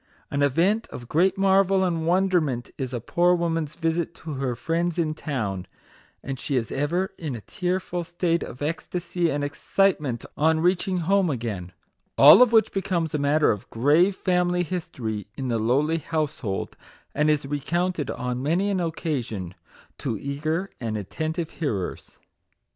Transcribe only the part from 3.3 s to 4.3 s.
woman's visit